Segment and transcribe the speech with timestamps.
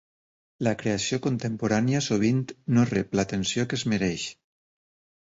[0.67, 2.39] La creació contemporània sovint
[2.79, 4.25] no rep l'atenció que es mereix.